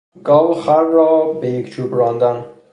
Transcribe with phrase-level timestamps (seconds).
[0.27, 2.45] گاو و خر را بیک چوب راندن